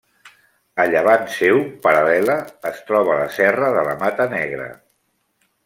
A 0.83 0.85
llevant 0.93 1.27
seu, 1.33 1.59
paral·lela, 1.83 2.37
es 2.71 2.81
troba 2.89 3.19
la 3.21 3.29
Serra 3.37 3.71
de 3.77 3.85
la 3.91 3.95
Mata 4.05 4.29
Negra. 4.35 4.67